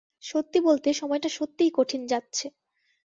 সত্যি 0.23 0.59
বলতে, 0.61 0.89
সময়টা 0.93 1.29
সত্যিই 1.29 1.71
কঠিন 1.73 2.01
যাচ্ছে। 2.07 2.45